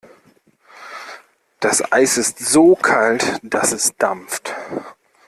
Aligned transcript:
Das 1.59 1.91
Eis 1.91 2.17
ist 2.17 2.39
so 2.39 2.73
kalt, 2.73 3.39
dass 3.43 3.71
es 3.71 3.95
dampft. 3.97 4.51